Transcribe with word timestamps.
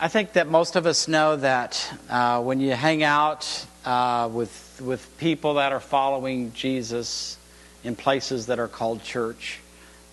I 0.00 0.08
think 0.08 0.32
that 0.32 0.48
most 0.48 0.74
of 0.74 0.86
us 0.86 1.06
know 1.06 1.36
that 1.36 1.92
uh, 2.10 2.42
when 2.42 2.58
you 2.58 2.72
hang 2.72 3.04
out 3.04 3.64
uh, 3.84 4.28
with, 4.32 4.82
with 4.84 5.18
people 5.18 5.54
that 5.54 5.72
are 5.72 5.80
following 5.80 6.52
Jesus 6.52 7.38
in 7.84 7.94
places 7.94 8.46
that 8.46 8.58
are 8.58 8.66
called 8.66 9.04
church, 9.04 9.60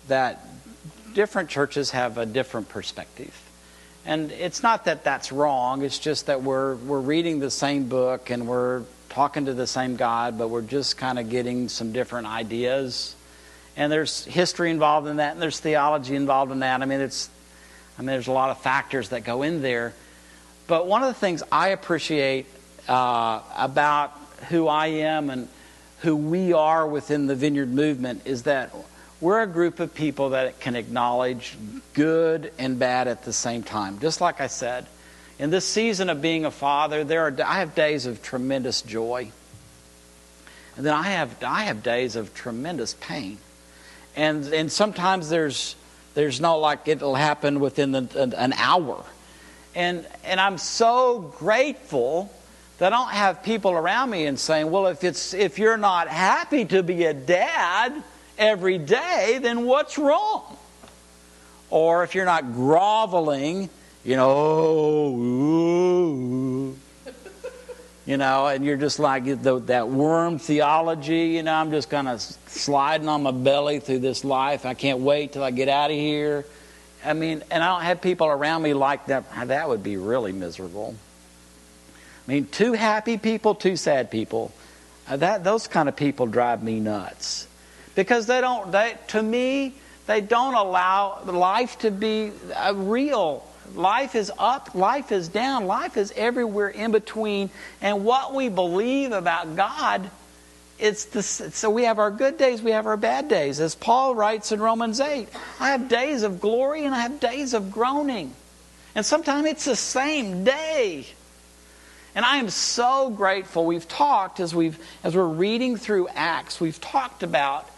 that 0.06 0.46
different 1.14 1.48
churches 1.48 1.90
have 1.90 2.16
a 2.16 2.26
different 2.26 2.68
perspective. 2.68 3.36
And 4.04 4.30
it's 4.30 4.62
not 4.62 4.84
that 4.84 5.02
that's 5.02 5.32
wrong, 5.32 5.82
it's 5.82 5.98
just 5.98 6.26
that 6.26 6.42
we're, 6.42 6.76
we're 6.76 7.00
reading 7.00 7.40
the 7.40 7.50
same 7.50 7.88
book 7.88 8.30
and 8.30 8.46
we're 8.46 8.82
talking 9.08 9.46
to 9.46 9.54
the 9.54 9.66
same 9.66 9.96
God, 9.96 10.38
but 10.38 10.48
we're 10.48 10.62
just 10.62 10.96
kind 10.96 11.18
of 11.18 11.28
getting 11.28 11.68
some 11.68 11.92
different 11.92 12.28
ideas. 12.28 13.16
And 13.76 13.90
there's 13.90 14.24
history 14.26 14.70
involved 14.70 15.08
in 15.08 15.16
that, 15.16 15.32
and 15.32 15.42
there's 15.42 15.58
theology 15.58 16.14
involved 16.14 16.52
in 16.52 16.60
that. 16.60 16.82
I 16.82 16.84
mean, 16.84 17.00
it's, 17.00 17.28
I 17.98 18.02
mean, 18.02 18.08
there's 18.08 18.28
a 18.28 18.32
lot 18.32 18.50
of 18.50 18.60
factors 18.60 19.10
that 19.10 19.24
go 19.24 19.42
in 19.42 19.62
there. 19.62 19.92
But 20.66 20.86
one 20.86 21.02
of 21.02 21.08
the 21.08 21.18
things 21.18 21.42
I 21.52 21.68
appreciate 21.68 22.46
uh, 22.88 23.40
about 23.56 24.12
who 24.48 24.68
I 24.68 24.86
am 24.86 25.30
and 25.30 25.48
who 26.00 26.16
we 26.16 26.52
are 26.52 26.86
within 26.86 27.26
the 27.26 27.34
Vineyard 27.34 27.72
movement 27.72 28.22
is 28.24 28.44
that 28.44 28.74
we're 29.20 29.40
a 29.40 29.46
group 29.46 29.78
of 29.78 29.94
people 29.94 30.30
that 30.30 30.58
can 30.58 30.74
acknowledge 30.74 31.56
good 31.94 32.52
and 32.58 32.78
bad 32.78 33.06
at 33.06 33.24
the 33.24 33.32
same 33.32 33.62
time. 33.62 34.00
Just 34.00 34.20
like 34.20 34.40
I 34.40 34.48
said, 34.48 34.86
in 35.38 35.50
this 35.50 35.64
season 35.64 36.10
of 36.10 36.20
being 36.20 36.44
a 36.44 36.50
father, 36.50 37.04
there 37.04 37.22
are 37.22 37.36
I 37.44 37.60
have 37.60 37.74
days 37.74 38.06
of 38.06 38.22
tremendous 38.22 38.82
joy, 38.82 39.30
and 40.76 40.84
then 40.84 40.92
I 40.92 41.04
have 41.04 41.42
I 41.44 41.64
have 41.64 41.82
days 41.82 42.16
of 42.16 42.34
tremendous 42.34 42.94
pain, 42.94 43.38
and 44.16 44.44
and 44.46 44.70
sometimes 44.70 45.28
there's 45.28 45.76
there's 46.14 46.40
no 46.40 46.58
like 46.58 46.86
it'll 46.88 47.14
happen 47.14 47.60
within 47.60 47.92
the, 47.92 48.34
an, 48.36 48.52
hour, 48.54 49.04
and 49.74 50.06
and 50.24 50.40
I'm 50.40 50.58
so 50.58 51.32
grateful 51.38 52.32
that 52.78 52.92
I 52.92 52.96
don't 52.96 53.12
have 53.12 53.42
people 53.42 53.72
around 53.72 54.10
me 54.10 54.26
and 54.26 54.38
saying, 54.38 54.70
well, 54.70 54.86
if 54.88 55.04
it's 55.04 55.34
if 55.34 55.58
you're 55.58 55.76
not 55.76 56.08
happy 56.08 56.64
to 56.66 56.82
be 56.82 57.04
a 57.04 57.14
dad 57.14 58.02
every 58.36 58.78
day, 58.78 59.38
then 59.40 59.64
what's 59.64 59.98
wrong? 59.98 60.56
Or 61.70 62.04
if 62.04 62.14
you're 62.14 62.24
not 62.24 62.52
groveling, 62.52 63.70
you 64.04 64.16
know, 64.16 65.08
ooh, 65.08 66.76
you 68.04 68.16
know, 68.16 68.48
and 68.48 68.64
you're 68.64 68.76
just 68.76 68.98
like 68.98 69.24
the, 69.24 69.60
that 69.60 69.88
worm 69.88 70.38
theology, 70.38 71.28
you 71.28 71.42
know, 71.42 71.54
I'm 71.54 71.70
just 71.70 71.88
kind 71.88 72.08
of 72.08 72.20
sliding 72.20 73.08
on 73.08 73.22
my 73.22 73.30
belly 73.30 73.78
through 73.78 74.00
this 74.00 74.24
life. 74.24 74.66
I 74.66 74.74
can't 74.74 75.00
wait 75.00 75.32
till 75.32 75.44
I 75.44 75.52
get 75.52 75.68
out 75.68 75.90
of 75.90 75.96
here. 75.96 76.44
I 77.04 77.12
mean, 77.12 77.42
and 77.50 77.62
I 77.62 77.68
don't 77.68 77.82
have 77.82 78.00
people 78.00 78.26
around 78.26 78.62
me 78.62 78.74
like 78.74 79.06
that. 79.06 79.24
That 79.48 79.68
would 79.68 79.82
be 79.82 79.96
really 79.96 80.32
miserable. 80.32 80.94
I 82.26 82.30
mean, 82.30 82.46
too 82.46 82.72
happy 82.72 83.18
people, 83.18 83.54
too 83.54 83.76
sad 83.76 84.10
people. 84.10 84.52
Uh, 85.08 85.16
that 85.16 85.42
those 85.42 85.66
kind 85.66 85.88
of 85.88 85.96
people 85.96 86.26
drive 86.26 86.62
me 86.62 86.78
nuts 86.78 87.48
because 87.96 88.26
they 88.26 88.40
don't. 88.40 88.70
They, 88.70 88.96
to 89.08 89.22
me, 89.22 89.74
they 90.06 90.20
don't 90.20 90.54
allow 90.54 91.22
life 91.24 91.78
to 91.80 91.90
be 91.90 92.30
uh, 92.54 92.74
real. 92.76 93.44
Life 93.74 94.14
is 94.14 94.30
up, 94.38 94.74
life 94.74 95.12
is 95.12 95.28
down, 95.28 95.66
life 95.66 95.96
is 95.96 96.12
everywhere 96.16 96.68
in 96.68 96.92
between. 96.92 97.50
And 97.80 98.04
what 98.04 98.34
we 98.34 98.48
believe 98.48 99.12
about 99.12 99.56
God, 99.56 100.10
it's 100.78 101.06
the, 101.06 101.22
so 101.22 101.70
we 101.70 101.84
have 101.84 101.98
our 101.98 102.10
good 102.10 102.38
days, 102.38 102.60
we 102.60 102.72
have 102.72 102.86
our 102.86 102.96
bad 102.96 103.28
days. 103.28 103.60
As 103.60 103.74
Paul 103.74 104.14
writes 104.14 104.52
in 104.52 104.60
Romans 104.60 105.00
8, 105.00 105.28
I 105.60 105.70
have 105.70 105.88
days 105.88 106.22
of 106.22 106.40
glory 106.40 106.84
and 106.84 106.94
I 106.94 107.00
have 107.00 107.20
days 107.20 107.54
of 107.54 107.70
groaning. 107.70 108.34
And 108.94 109.06
sometimes 109.06 109.46
it's 109.46 109.64
the 109.64 109.76
same 109.76 110.44
day. 110.44 111.06
And 112.14 112.24
I 112.24 112.36
am 112.36 112.50
so 112.50 113.10
grateful. 113.10 113.64
We've 113.64 113.88
talked 113.88 114.38
as 114.38 114.54
we've 114.54 114.78
as 115.02 115.16
we're 115.16 115.26
reading 115.26 115.76
through 115.76 116.08
Acts, 116.08 116.60
we've 116.60 116.80
talked 116.80 117.22
about 117.22 117.68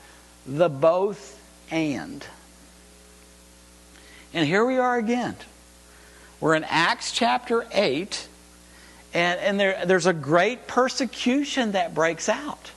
the 0.46 0.68
both 0.68 1.40
and. 1.70 2.24
And 4.32 4.46
here 4.46 4.64
we 4.64 4.78
are 4.78 4.96
again. 4.96 5.36
We're 6.40 6.54
in 6.54 6.64
Acts 6.64 7.12
chapter 7.12 7.66
8, 7.72 8.28
and, 9.14 9.40
and 9.40 9.60
there, 9.60 9.84
there's 9.86 10.06
a 10.06 10.12
great 10.12 10.66
persecution 10.66 11.72
that 11.72 11.94
breaks 11.94 12.28
out. 12.28 12.70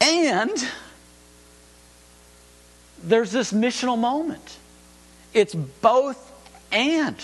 And 0.00 0.52
there's 3.02 3.32
this 3.32 3.52
missional 3.52 3.98
moment. 3.98 4.58
It's 5.34 5.54
both 5.54 6.32
and. 6.72 7.16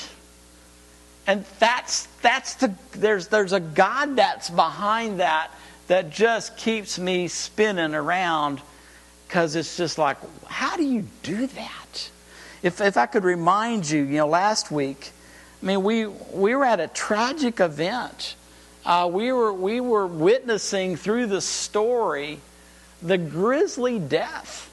And 1.26 1.44
that's 1.58 2.06
that's 2.20 2.54
the 2.54 2.74
there's 2.92 3.28
there's 3.28 3.52
a 3.52 3.60
God 3.60 4.16
that's 4.16 4.50
behind 4.50 5.20
that 5.20 5.50
that 5.86 6.10
just 6.10 6.56
keeps 6.56 6.98
me 6.98 7.28
spinning 7.28 7.94
around 7.94 8.60
because 9.26 9.56
it's 9.56 9.76
just 9.76 9.96
like, 9.96 10.18
how 10.46 10.76
do 10.76 10.84
you 10.84 11.06
do 11.22 11.46
that? 11.46 11.83
If 12.64 12.80
if 12.80 12.96
I 12.96 13.04
could 13.04 13.24
remind 13.24 13.88
you, 13.88 14.02
you 14.02 14.16
know, 14.16 14.26
last 14.26 14.70
week, 14.70 15.12
I 15.62 15.66
mean, 15.66 15.84
we 15.84 16.06
we 16.06 16.56
were 16.56 16.64
at 16.64 16.80
a 16.80 16.88
tragic 16.88 17.60
event. 17.60 18.36
Uh, 18.86 19.08
we 19.12 19.32
were 19.32 19.52
we 19.52 19.80
were 19.80 20.06
witnessing 20.06 20.96
through 20.96 21.26
the 21.26 21.42
story 21.42 22.40
the 23.02 23.18
grisly 23.18 23.98
death 23.98 24.70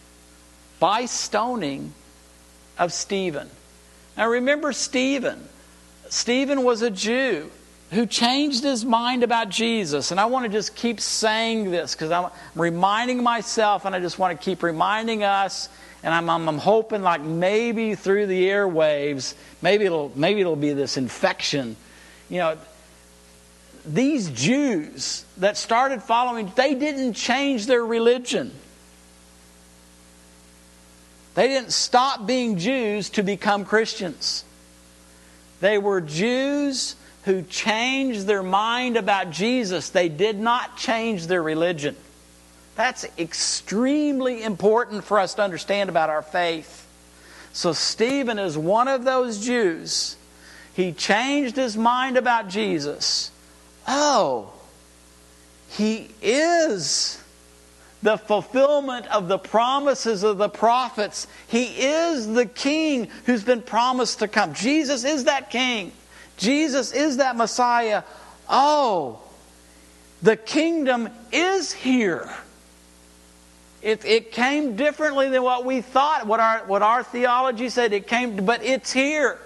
by 0.80 1.06
stoning 1.06 1.94
of 2.80 2.94
Stephen. 2.94 3.50
Now 4.16 4.30
remember 4.30 4.72
Stephen. 4.72 5.50
Stephen 6.10 6.64
was 6.64 6.82
a 6.82 6.90
Jew 6.90 7.52
who 7.92 8.06
changed 8.06 8.64
his 8.64 8.86
mind 8.86 9.24
about 9.24 9.50
Jesus. 9.50 10.12
And 10.12 10.20
I 10.20 10.26
want 10.26 10.46
to 10.46 10.52
just 10.52 10.76
keep 10.76 11.02
saying 11.02 11.72
this 11.72 11.94
because 11.94 12.10
I'm 12.10 12.32
reminding 12.56 13.22
myself 13.22 13.84
and 13.84 13.94
I 13.94 14.00
just 14.00 14.18
want 14.18 14.40
to 14.40 14.44
keep 14.44 14.64
reminding 14.64 15.24
us. 15.24 15.68
And 16.04 16.14
I'm, 16.14 16.30
I'm, 16.30 16.48
I'm, 16.50 16.58
hoping 16.58 17.04
like 17.04 17.22
maybe 17.22 17.94
through 17.94 18.26
the 18.26 18.48
airwaves, 18.48 19.36
maybe 19.62 19.86
it'll, 19.86 20.12
maybe 20.16 20.42
it'll 20.42 20.56
be 20.56 20.74
this 20.74 20.98
infection. 20.98 21.76
You 22.30 22.40
know, 22.40 22.58
these 23.86 24.30
Jews 24.32 25.26
that 25.38 25.58
started 25.58 26.02
following, 26.02 26.52
they 26.56 26.74
didn't 26.74 27.14
change 27.14 27.68
their 27.68 27.86
religion. 27.86 28.52
They 31.36 31.48
didn't 31.48 31.72
stop 31.72 32.26
being 32.26 32.58
Jews 32.58 33.10
to 33.12 33.24
become 33.24 33.64
Christians. 33.64 34.44
They 35.60 35.78
were 35.78 36.02
Jews 36.02 36.96
who 37.26 37.44
changed 37.44 38.26
their 38.26 38.44
mind 38.44 38.98
about 38.98 39.30
Jesus. 39.30 39.90
They 39.90 40.10
did 40.10 40.40
not 40.40 40.78
change 40.78 41.28
their 41.28 41.44
religion. 41.44 41.96
That's 42.76 43.06
extremely 43.18 44.44
important 44.44 45.04
for 45.04 45.20
us 45.20 45.34
to 45.36 45.42
understand 45.42 45.90
about 45.90 46.10
our 46.10 46.22
faith. 46.22 46.88
So, 47.54 47.74
Stephen 47.74 48.40
is 48.40 48.58
one 48.58 48.88
of 48.88 49.04
those 49.04 49.44
Jews. 49.46 50.16
He 50.74 50.94
changed 50.94 51.58
his 51.58 51.76
mind 51.76 52.16
about 52.16 52.48
Jesus. 52.48 53.32
Oh, 53.88 54.54
he 55.70 56.10
is 56.22 57.22
the 58.02 58.18
fulfillment 58.18 59.06
of 59.08 59.28
the 59.28 59.38
promises 59.38 60.24
of 60.24 60.38
the 60.38 60.50
prophets. 60.50 61.28
He 61.48 61.66
is 61.66 62.28
the 62.28 62.46
king 62.46 63.10
who's 63.26 63.44
been 63.44 63.62
promised 63.62 64.20
to 64.20 64.28
come. 64.28 64.54
Jesus 64.54 65.04
is 65.04 65.26
that 65.26 65.50
king. 65.50 65.92
Jesus 66.38 66.94
is 66.94 67.18
that 67.18 67.36
Messiah. 67.36 68.04
Oh, 68.50 69.20
the 70.22 70.36
kingdom 70.36 71.10
is 71.32 71.72
here. 71.72 72.30
It, 73.82 74.06
it 74.06 74.32
came 74.32 74.76
differently 74.76 75.30
than 75.30 75.42
what 75.42 75.66
we 75.66 75.82
thought, 75.82 76.28
what 76.28 76.40
our, 76.40 76.60
what 76.66 76.82
our 76.82 77.04
theology 77.04 77.70
said. 77.70 77.94
It 77.94 78.08
came, 78.08 78.46
but 78.46 78.64
it's 78.64 78.92
here. 78.92 79.40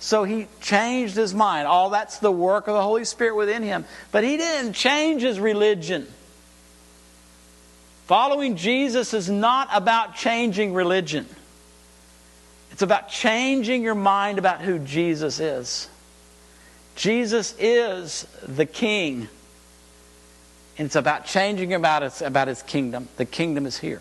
So 0.00 0.24
he 0.24 0.48
changed 0.60 1.16
his 1.16 1.34
mind. 1.34 1.66
All 1.66 1.90
that's 1.90 2.18
the 2.18 2.32
work 2.32 2.68
of 2.68 2.74
the 2.74 2.82
Holy 2.82 3.04
Spirit 3.04 3.36
within 3.36 3.62
him. 3.62 3.84
But 4.12 4.24
he 4.24 4.36
didn't 4.36 4.74
change 4.74 5.22
his 5.22 5.40
religion. 5.40 6.06
Following 8.06 8.56
Jesus 8.56 9.14
is 9.14 9.30
not 9.30 9.68
about 9.72 10.16
changing 10.16 10.74
religion, 10.74 11.26
it's 12.72 12.82
about 12.82 13.08
changing 13.08 13.82
your 13.82 13.94
mind 13.94 14.38
about 14.38 14.60
who 14.60 14.78
Jesus 14.78 15.38
is. 15.38 15.88
Jesus 16.96 17.54
is 17.58 18.26
the 18.46 18.66
King. 18.66 19.28
And 20.80 20.86
it's 20.86 20.96
about 20.96 21.26
changing 21.26 21.74
about 21.74 22.00
his, 22.00 22.22
about 22.22 22.48
his 22.48 22.62
kingdom. 22.62 23.10
The 23.18 23.26
kingdom 23.26 23.66
is 23.66 23.80
here. 23.80 24.00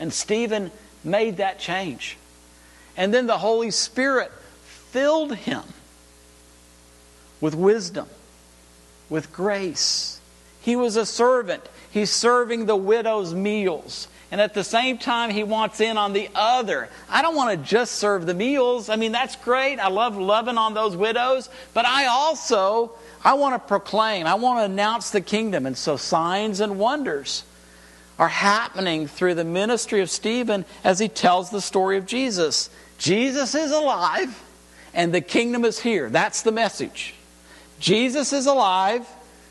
And 0.00 0.10
Stephen 0.10 0.70
made 1.04 1.36
that 1.36 1.58
change. 1.58 2.16
And 2.96 3.12
then 3.12 3.26
the 3.26 3.36
Holy 3.36 3.70
Spirit 3.70 4.32
filled 4.62 5.34
him 5.34 5.62
with 7.38 7.54
wisdom, 7.54 8.08
with 9.10 9.30
grace, 9.30 10.22
He 10.62 10.74
was 10.74 10.96
a 10.96 11.04
servant. 11.04 11.68
He's 11.90 12.10
serving 12.10 12.66
the 12.66 12.76
widow's 12.76 13.34
meals. 13.34 14.08
And 14.30 14.40
at 14.40 14.52
the 14.52 14.64
same 14.64 14.98
time, 14.98 15.30
he 15.30 15.42
wants 15.42 15.80
in 15.80 15.96
on 15.96 16.12
the 16.12 16.28
other. 16.34 16.90
I 17.08 17.22
don't 17.22 17.34
want 17.34 17.50
to 17.50 17.66
just 17.66 17.94
serve 17.94 18.26
the 18.26 18.34
meals. 18.34 18.90
I 18.90 18.96
mean, 18.96 19.12
that's 19.12 19.36
great. 19.36 19.78
I 19.78 19.88
love 19.88 20.18
loving 20.18 20.58
on 20.58 20.74
those 20.74 20.94
widows. 20.94 21.48
But 21.72 21.86
I 21.86 22.06
also, 22.06 22.92
I 23.24 23.34
want 23.34 23.54
to 23.54 23.58
proclaim, 23.58 24.26
I 24.26 24.34
want 24.34 24.60
to 24.60 24.64
announce 24.64 25.10
the 25.10 25.22
kingdom. 25.22 25.64
And 25.64 25.78
so 25.78 25.96
signs 25.96 26.60
and 26.60 26.78
wonders 26.78 27.44
are 28.18 28.28
happening 28.28 29.06
through 29.06 29.34
the 29.34 29.44
ministry 29.44 30.00
of 30.00 30.10
Stephen 30.10 30.66
as 30.84 30.98
he 30.98 31.08
tells 31.08 31.50
the 31.50 31.60
story 31.60 31.96
of 31.96 32.04
Jesus. 32.04 32.68
Jesus 32.98 33.54
is 33.54 33.70
alive 33.70 34.42
and 34.92 35.14
the 35.14 35.20
kingdom 35.20 35.64
is 35.64 35.78
here. 35.78 36.10
That's 36.10 36.42
the 36.42 36.52
message. 36.52 37.14
Jesus 37.78 38.32
is 38.32 38.46
alive, 38.46 39.06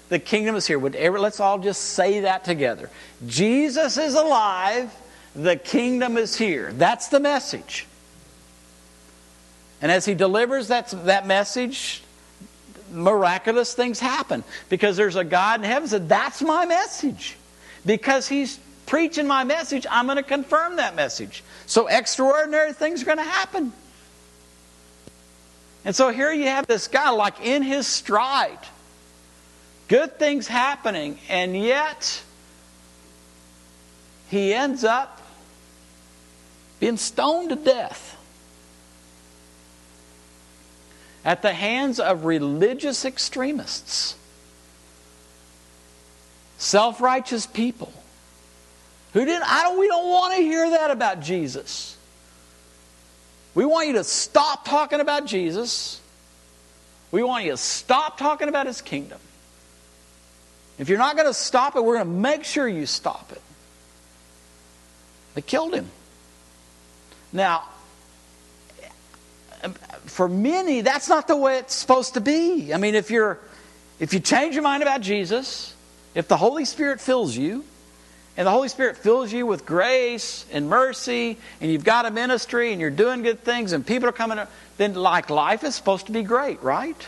the 0.10 0.20
kingdom 0.20 0.56
is 0.56 0.66
here. 0.66 0.80
Let's 0.80 1.40
all 1.40 1.60
just 1.60 1.82
say 1.82 2.22
that 2.22 2.44
together. 2.44 2.90
Jesus 3.26 3.98
is 3.98 4.14
alive, 4.14 4.94
the 5.36 5.56
kingdom 5.56 6.18
is 6.18 6.36
here. 6.36 6.72
That's 6.74 7.08
the 7.08 7.20
message. 7.20 7.86
And 9.82 9.92
as 9.92 10.06
he 10.06 10.16
delivers 10.16 10.70
that, 10.70 10.90
that 11.06 11.28
message, 11.28 12.02
miraculous 12.92 13.74
things 13.74 14.00
happen. 14.00 14.44
Because 14.70 14.98
there's 14.98 15.16
a 15.16 15.24
God 15.24 15.60
in 15.60 15.66
heaven 15.66 15.88
said, 15.88 16.10
That's 16.10 16.42
my 16.42 16.66
message. 16.66 17.38
Because 17.86 18.28
he's 18.28 18.60
preaching 18.86 19.28
my 19.28 19.44
message, 19.44 19.86
I'm 19.90 20.06
going 20.06 20.18
to 20.18 20.24
confirm 20.24 20.78
that 20.78 20.96
message. 20.96 21.44
So 21.66 21.88
extraordinary 21.88 22.74
things 22.74 23.04
are 23.04 23.06
going 23.06 23.18
to 23.18 23.24
happen. 23.24 23.74
And 25.86 25.96
so 25.96 26.10
here 26.10 26.32
you 26.32 26.48
have 26.48 26.68
this 26.68 26.88
guy, 26.88 27.10
like 27.12 27.40
in 27.42 27.62
his 27.62 27.88
stride, 27.88 28.60
good 29.88 30.18
things 30.20 30.48
happening, 30.48 31.20
and 31.30 31.56
yet 31.56 32.24
he 34.30 34.54
ends 34.54 34.84
up 34.84 35.22
being 36.80 36.98
stoned 36.98 37.50
to 37.50 37.56
death 37.56 38.16
at 41.26 41.42
the 41.42 41.54
hands 41.54 42.00
of 42.00 42.26
religious 42.26 43.04
extremists, 43.04 44.16
self 46.58 47.02
righteous 47.02 47.46
people 47.46 47.92
who 49.14 49.26
didn't, 49.26 49.44
I 49.46 49.64
don't, 49.64 49.80
we 49.80 49.88
don't 49.88 50.08
want 50.08 50.36
to 50.36 50.42
hear 50.42 50.70
that 50.70 50.92
about 50.92 51.22
Jesus. 51.22 51.98
We 53.56 53.66
want 53.66 53.88
you 53.88 53.94
to 53.94 54.04
stop 54.04 54.64
talking 54.66 55.00
about 55.00 55.26
Jesus. 55.26 56.00
We 57.12 57.24
want 57.24 57.46
you 57.46 57.52
to 57.52 57.58
stop 57.58 58.18
talking 58.18 58.48
about 58.48 58.68
his 58.68 58.82
kingdom. 58.82 59.20
If 60.78 60.90
you're 60.90 60.98
not 60.98 61.16
going 61.16 61.28
to 61.28 61.34
stop 61.34 61.76
it, 61.76 61.84
we're 61.84 61.96
going 61.96 62.08
to 62.08 62.14
make 62.14 62.44
sure 62.44 62.68
you 62.68 62.86
stop 62.86 63.32
it. 63.32 63.42
They 65.34 65.42
killed 65.42 65.74
him. 65.74 65.88
Now, 67.34 67.64
for 70.06 70.28
many, 70.28 70.82
that's 70.82 71.10
not 71.10 71.28
the 71.28 71.36
way 71.36 71.58
it's 71.58 71.76
supposed 71.76 72.14
to 72.14 72.22
be. 72.22 72.74
I 72.74 72.78
mean, 72.78 72.96
if 72.96 73.12
you're 73.12 73.40
if 74.00 74.14
you 74.14 74.20
change 74.20 74.54
your 74.54 74.64
mind 74.64 74.84
about 74.84 75.02
Jesus, 75.02 75.76
if 76.14 76.28
the 76.28 76.38
Holy 76.38 76.66
Spirit 76.66 77.02
fills 77.02 77.36
you, 77.36 77.64
and 78.36 78.46
the 78.46 78.52
Holy 78.52 78.68
Spirit 78.68 78.98
fills 78.98 79.34
you 79.34 79.48
with 79.48 79.66
grace 79.66 80.46
and 80.52 80.70
mercy, 80.70 81.38
and 81.60 81.72
you've 81.72 81.84
got 81.84 82.06
a 82.06 82.12
ministry 82.12 82.72
and 82.72 82.80
you're 82.80 82.92
doing 82.92 83.24
good 83.24 83.44
things, 83.44 83.72
and 83.72 83.86
people 83.86 84.08
are 84.08 84.14
coming, 84.14 84.40
then 84.78 84.94
like 84.94 85.32
life 85.32 85.64
is 85.64 85.74
supposed 85.74 86.06
to 86.06 86.12
be 86.12 86.22
great, 86.22 86.62
right? 86.62 87.08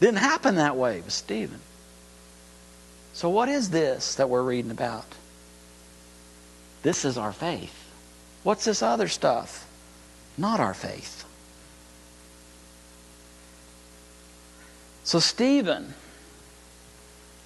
Didn't 0.00 0.18
happen 0.18 0.56
that 0.56 0.76
way 0.76 1.00
with 1.00 1.12
Stephen. 1.12 1.60
So, 3.12 3.30
what 3.30 3.48
is 3.48 3.70
this 3.70 4.14
that 4.16 4.28
we're 4.28 4.42
reading 4.42 4.70
about? 4.70 5.06
This 6.82 7.04
is 7.04 7.16
our 7.16 7.32
faith. 7.32 7.90
What's 8.42 8.64
this 8.64 8.82
other 8.82 9.08
stuff? 9.08 9.66
Not 10.36 10.60
our 10.60 10.74
faith. 10.74 11.24
So, 15.04 15.18
Stephen 15.18 15.94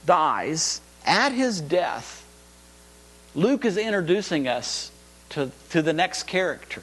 dies 0.05 0.81
at 1.05 1.33
his 1.33 1.61
death, 1.61 2.25
Luke 3.35 3.65
is 3.65 3.77
introducing 3.77 4.49
us 4.49 4.91
to, 5.31 5.51
to 5.71 5.83
the 5.83 5.93
next 5.93 6.25
character. 6.25 6.83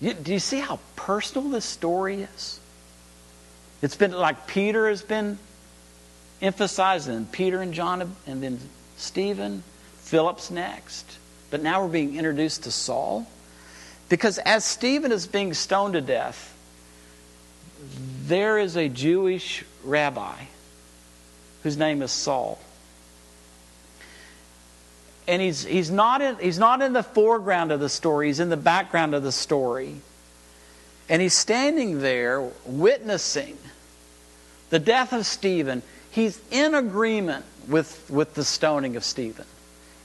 You, 0.00 0.14
do 0.14 0.32
you 0.32 0.38
see 0.38 0.60
how 0.60 0.80
personal 0.96 1.48
this 1.48 1.64
story 1.64 2.22
is? 2.22 2.60
It's 3.84 3.96
been 3.96 4.12
like 4.12 4.46
Peter 4.46 4.88
has 4.88 5.02
been 5.02 5.38
emphasized, 6.40 7.06
and 7.06 7.30
Peter 7.30 7.60
and 7.60 7.74
John, 7.74 8.16
and 8.26 8.42
then 8.42 8.58
Stephen, 8.96 9.62
Philip's 9.98 10.50
next. 10.50 11.18
But 11.50 11.62
now 11.62 11.82
we're 11.82 11.92
being 11.92 12.16
introduced 12.16 12.64
to 12.64 12.70
Saul. 12.70 13.26
Because 14.08 14.38
as 14.38 14.64
Stephen 14.64 15.12
is 15.12 15.26
being 15.26 15.52
stoned 15.52 15.92
to 15.92 16.00
death, 16.00 16.56
there 18.22 18.56
is 18.56 18.74
a 18.74 18.88
Jewish 18.88 19.66
rabbi 19.84 20.44
whose 21.62 21.76
name 21.76 22.00
is 22.00 22.10
Saul. 22.10 22.58
And 25.28 25.42
he's, 25.42 25.62
he's, 25.62 25.90
not 25.90 26.22
in, 26.22 26.38
he's 26.38 26.58
not 26.58 26.80
in 26.80 26.94
the 26.94 27.02
foreground 27.02 27.70
of 27.70 27.80
the 27.80 27.90
story, 27.90 28.28
he's 28.28 28.40
in 28.40 28.48
the 28.48 28.56
background 28.56 29.14
of 29.14 29.22
the 29.22 29.32
story. 29.32 29.96
And 31.06 31.20
he's 31.20 31.34
standing 31.34 32.00
there 32.00 32.50
witnessing 32.64 33.58
the 34.70 34.78
death 34.78 35.12
of 35.12 35.26
Stephen. 35.26 35.82
He's 36.10 36.40
in 36.50 36.74
agreement 36.74 37.44
with, 37.68 38.08
with 38.08 38.34
the 38.34 38.44
stoning 38.44 38.96
of 38.96 39.04
Stephen. 39.04 39.46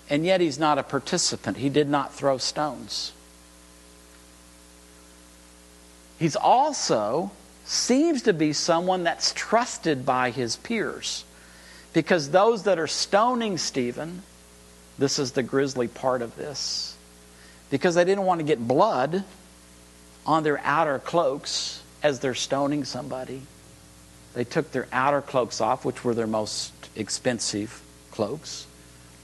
And 0.10 0.26
yet 0.26 0.42
he's 0.42 0.58
not 0.58 0.78
a 0.78 0.84
participant. 0.84 1.58
He 1.58 1.70
did 1.70 1.88
not 1.88 2.14
throw 2.14 2.38
stones. 2.38 3.14
He's 6.18 6.36
also 6.36 7.32
seems 7.64 8.24
to 8.24 8.34
be 8.34 8.52
someone 8.52 9.04
that's 9.04 9.32
trusted 9.34 10.06
by 10.06 10.32
his 10.32 10.56
peers. 10.58 11.24
Because 11.94 12.32
those 12.32 12.64
that 12.64 12.80
are 12.80 12.88
stoning 12.88 13.58
Stephen, 13.58 14.24
this 14.98 15.20
is 15.20 15.32
the 15.32 15.44
grisly 15.44 15.88
part 15.88 16.22
of 16.22 16.36
this, 16.36 16.98
because 17.70 17.96
they 17.96 18.04
didn't 18.04 18.26
want 18.26 18.40
to 18.40 18.46
get 18.46 18.68
blood 18.68 19.24
on 20.26 20.44
their 20.44 20.60
outer 20.64 21.00
cloaks 21.00 21.82
as 22.04 22.20
they're 22.20 22.36
stoning 22.36 22.84
somebody. 22.84 23.42
They 24.34 24.44
took 24.44 24.72
their 24.72 24.88
outer 24.92 25.22
cloaks 25.22 25.60
off, 25.62 25.86
which 25.86 26.04
were 26.04 26.14
their 26.14 26.28
most 26.28 26.72
expensive 26.96 27.82
cloaks, 28.12 28.68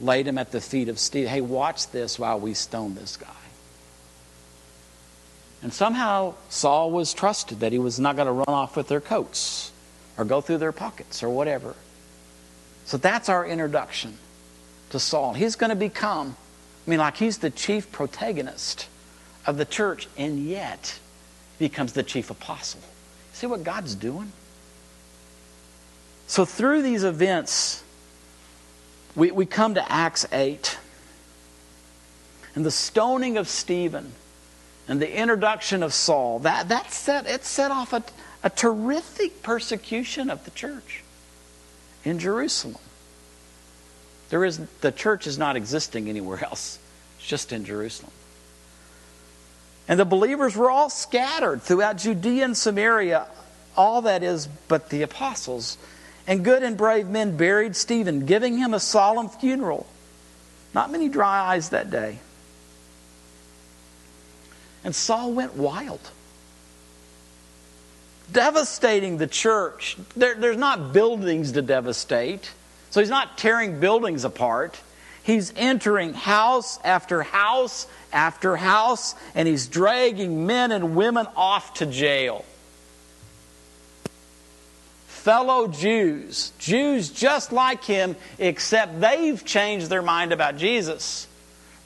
laid 0.02 0.25
them 0.25 0.38
at 0.38 0.52
the 0.52 0.62
feet 0.62 0.90
of 0.90 1.00
Stephen. 1.00 1.30
Hey, 1.30 1.42
watch 1.42 1.90
this 1.92 2.18
while 2.18 2.40
we 2.40 2.54
stone 2.54 2.96
this 2.96 3.18
guy. 3.18 3.28
And 5.62 5.74
somehow 5.74 6.36
Saul 6.50 6.92
was 6.92 7.14
trusted 7.14 7.62
that 7.62 7.71
he 7.71 7.80
was 7.80 8.00
not 8.00 8.16
going 8.16 8.28
to 8.28 8.31
run 8.31 8.50
off 8.50 8.76
with 8.76 8.88
their 8.88 9.02
coats 9.02 9.71
or 10.18 10.26
go 10.26 10.42
through 10.42 10.59
their 10.59 10.71
pockets 10.71 11.24
or 11.24 11.30
whatever. 11.30 11.76
So 12.85 12.97
that's 12.97 13.30
our 13.30 13.45
introduction 13.45 14.18
to 14.92 15.00
Saul. 15.00 15.33
He's 15.33 15.56
going 15.56 15.71
to 15.71 15.76
become, 15.76 16.35
I 16.85 16.90
mean, 16.90 17.00
like 17.00 17.18
he's 17.18 17.40
the 17.40 17.50
chief 17.50 17.92
protagonist 17.92 18.88
of 19.47 19.57
the 19.57 19.66
church, 19.66 20.07
and 20.18 20.45
yet 20.45 21.00
becomes 21.59 21.94
the 21.94 22.04
chief 22.04 22.30
apostle. 22.30 22.81
See 23.33 23.47
what 23.47 23.64
God's 23.64 23.95
doing? 23.95 24.31
So 26.27 26.45
through 26.45 26.81
these 26.81 27.03
events, 27.03 27.83
we, 29.15 29.31
we 29.31 29.45
come 29.45 29.75
to 29.75 29.91
Acts 29.91 30.25
8. 30.31 30.77
And 32.55 32.65
the 32.65 32.71
stoning 32.71 33.37
of 33.37 33.47
Stephen 33.47 34.13
and 34.87 35.01
the 35.01 35.17
introduction 35.17 35.83
of 35.83 35.94
Saul, 35.94 36.39
that, 36.39 36.69
that 36.69 36.91
set, 36.91 37.27
it 37.27 37.44
set 37.44 37.71
off 37.71 37.91
a, 37.91 38.03
a 38.44 38.49
terrific 38.49 39.44
persecution 39.44 40.29
of 40.29 40.45
the 40.45 40.51
church 40.51 41.03
in 42.03 42.19
Jerusalem. 42.19 42.77
There 44.29 44.45
is, 44.45 44.59
the 44.81 44.91
church 44.91 45.27
is 45.27 45.37
not 45.37 45.55
existing 45.55 46.07
anywhere 46.07 46.44
else, 46.44 46.79
it's 47.17 47.27
just 47.27 47.51
in 47.51 47.65
Jerusalem. 47.65 48.11
And 49.87 49.99
the 49.99 50.05
believers 50.05 50.55
were 50.55 50.71
all 50.71 50.89
scattered 50.89 51.61
throughout 51.61 51.97
Judea 51.97 52.45
and 52.45 52.57
Samaria, 52.57 53.27
all 53.77 54.03
that 54.03 54.23
is, 54.23 54.47
but 54.67 54.89
the 54.89 55.01
apostles. 55.01 55.77
And 56.27 56.44
good 56.44 56.63
and 56.63 56.75
brave 56.75 57.07
men 57.07 57.37
buried 57.37 57.75
Stephen, 57.75 58.25
giving 58.25 58.57
him 58.57 58.73
a 58.73 58.79
solemn 58.79 59.29
funeral. 59.29 59.85
Not 60.73 60.91
many 60.91 61.07
dry 61.07 61.53
eyes 61.53 61.69
that 61.69 61.91
day. 61.91 62.19
And 64.83 64.95
Saul 64.95 65.33
went 65.33 65.55
wild 65.55 66.01
devastating 68.31 69.17
the 69.17 69.27
church. 69.27 69.97
There, 70.15 70.35
there's 70.35 70.57
not 70.57 70.94
buildings 70.94 71.53
to 71.53 71.61
devastate. 71.61 72.51
So 72.89 72.99
he's 72.99 73.09
not 73.09 73.37
tearing 73.37 73.79
buildings 73.79 74.23
apart. 74.23 74.79
He's 75.23 75.53
entering 75.55 76.13
house 76.13 76.79
after 76.83 77.23
house 77.23 77.87
after 78.13 78.55
house, 78.55 79.15
and 79.33 79.47
he's 79.47 79.67
dragging 79.67 80.45
men 80.45 80.71
and 80.71 80.95
women 80.95 81.27
off 81.35 81.75
to 81.75 81.85
jail. 81.85 82.45
Fellow 85.25 85.67
Jews, 85.67 86.53
Jews 86.59 87.09
just 87.09 87.51
like 87.51 87.83
him, 87.83 88.15
except 88.37 89.01
they've 89.01 89.44
changed 89.44 89.89
their 89.89 90.03
mind 90.03 90.31
about 90.31 90.55
Jesus. 90.55 91.27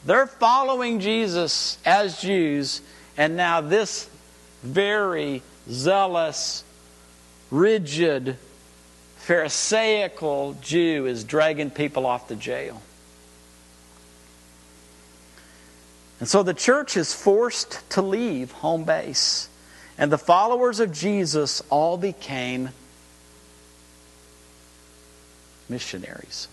They're 0.04 0.26
following 0.26 1.00
Jesus 1.00 1.78
as 1.86 2.20
Jews, 2.20 2.82
and 3.16 3.38
now 3.38 3.62
this 3.62 4.10
very 4.62 5.40
zealous, 5.70 6.64
rigid, 7.50 8.36
Pharisaical 9.16 10.58
Jew 10.60 11.06
is 11.06 11.24
dragging 11.24 11.70
people 11.70 12.04
off 12.04 12.28
to 12.28 12.36
jail. 12.36 12.82
And 16.18 16.28
so 16.28 16.42
the 16.42 16.52
church 16.52 16.94
is 16.94 17.14
forced 17.14 17.88
to 17.92 18.02
leave 18.02 18.52
home 18.52 18.84
base. 18.84 19.48
And 19.96 20.12
the 20.12 20.18
followers 20.18 20.78
of 20.78 20.92
Jesus 20.92 21.62
all 21.70 21.96
became 21.96 22.68
missionaries. 25.70 26.48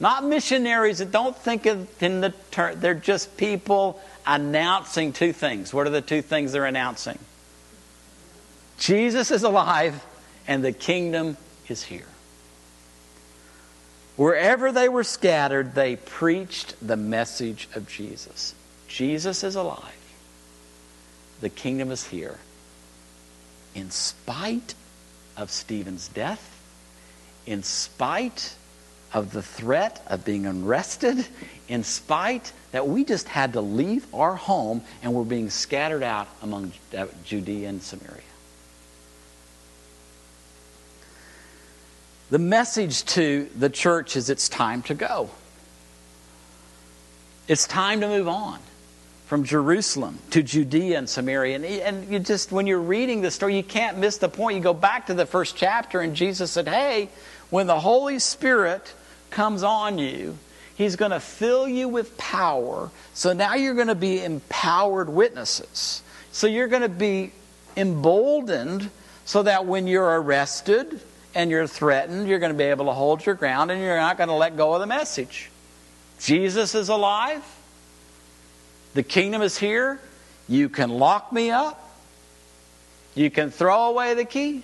Not 0.00 0.24
missionaries 0.24 0.98
that 0.98 1.10
don't 1.10 1.36
think 1.36 1.66
of 1.66 2.02
in 2.02 2.20
the 2.20 2.32
term, 2.50 2.78
they're 2.80 2.94
just 2.94 3.36
people 3.36 4.00
announcing 4.26 5.12
two 5.12 5.32
things. 5.32 5.74
What 5.74 5.86
are 5.86 5.90
the 5.90 6.00
two 6.00 6.22
things 6.22 6.52
they're 6.52 6.64
announcing? 6.64 7.18
Jesus 8.78 9.30
is 9.30 9.42
alive 9.42 10.04
and 10.46 10.64
the 10.64 10.72
kingdom 10.72 11.36
is 11.68 11.82
here. 11.82 12.06
Wherever 14.16 14.72
they 14.72 14.88
were 14.88 15.04
scattered, 15.04 15.74
they 15.74 15.96
preached 15.96 16.74
the 16.84 16.96
message 16.96 17.68
of 17.74 17.88
Jesus. 17.88 18.54
Jesus 18.88 19.44
is 19.44 19.54
alive. 19.54 19.94
The 21.40 21.48
kingdom 21.48 21.90
is 21.90 22.06
here. 22.06 22.38
In 23.74 23.90
spite 23.90 24.74
of 25.36 25.50
Stephen's 25.50 26.08
death, 26.08 26.57
in 27.48 27.62
spite 27.62 28.54
of 29.14 29.32
the 29.32 29.42
threat 29.42 30.04
of 30.06 30.24
being 30.24 30.46
arrested, 30.46 31.26
in 31.66 31.82
spite 31.82 32.52
that 32.72 32.86
we 32.86 33.04
just 33.04 33.26
had 33.26 33.54
to 33.54 33.60
leave 33.62 34.06
our 34.14 34.34
home 34.34 34.82
and 35.02 35.14
were 35.14 35.24
being 35.24 35.48
scattered 35.48 36.02
out 36.02 36.28
among 36.42 36.72
uh, 36.96 37.06
Judea 37.24 37.70
and 37.70 37.82
Samaria. 37.82 38.20
The 42.30 42.38
message 42.38 43.04
to 43.06 43.48
the 43.56 43.70
church 43.70 44.14
is 44.14 44.28
it's 44.28 44.50
time 44.50 44.82
to 44.82 44.94
go. 44.94 45.30
It's 47.48 47.66
time 47.66 48.02
to 48.02 48.08
move 48.08 48.28
on 48.28 48.60
from 49.28 49.44
Jerusalem 49.44 50.18
to 50.30 50.42
Judea 50.42 50.96
and 50.96 51.08
Samaria. 51.08 51.56
And, 51.56 51.64
and 51.64 52.10
you 52.10 52.18
just, 52.18 52.50
when 52.50 52.66
you're 52.66 52.80
reading 52.80 53.20
the 53.20 53.30
story, 53.30 53.56
you 53.56 53.62
can't 53.62 53.98
miss 53.98 54.16
the 54.16 54.28
point. 54.28 54.56
You 54.56 54.62
go 54.62 54.72
back 54.72 55.06
to 55.06 55.14
the 55.14 55.26
first 55.26 55.54
chapter, 55.54 56.00
and 56.00 56.16
Jesus 56.16 56.50
said, 56.50 56.66
Hey, 56.66 57.10
when 57.50 57.66
the 57.66 57.80
Holy 57.80 58.18
Spirit 58.18 58.94
comes 59.30 59.62
on 59.62 59.98
you, 59.98 60.38
He's 60.76 60.96
going 60.96 61.10
to 61.10 61.20
fill 61.20 61.66
you 61.66 61.88
with 61.88 62.16
power. 62.16 62.90
So 63.12 63.32
now 63.32 63.54
you're 63.54 63.74
going 63.74 63.88
to 63.88 63.96
be 63.96 64.22
empowered 64.22 65.08
witnesses. 65.08 66.02
So 66.30 66.46
you're 66.46 66.68
going 66.68 66.82
to 66.82 66.88
be 66.88 67.32
emboldened 67.76 68.90
so 69.24 69.42
that 69.42 69.66
when 69.66 69.88
you're 69.88 70.20
arrested, 70.20 71.00
and 71.34 71.50
you're 71.50 71.66
threatened, 71.66 72.28
you're 72.28 72.38
going 72.38 72.52
to 72.52 72.58
be 72.58 72.64
able 72.64 72.86
to 72.86 72.92
hold 72.92 73.24
your 73.24 73.34
ground 73.34 73.70
and 73.70 73.80
you're 73.80 73.96
not 73.96 74.16
going 74.16 74.28
to 74.28 74.34
let 74.34 74.56
go 74.56 74.74
of 74.74 74.80
the 74.80 74.86
message. 74.86 75.50
Jesus 76.18 76.74
is 76.74 76.88
alive. 76.88 77.44
The 78.94 79.02
kingdom 79.04 79.42
is 79.42 79.56
here. 79.56 80.00
You 80.48 80.68
can 80.68 80.90
lock 80.90 81.32
me 81.32 81.50
up. 81.50 81.80
You 83.14 83.30
can 83.30 83.50
throw 83.50 83.90
away 83.90 84.14
the 84.14 84.24
key. 84.24 84.62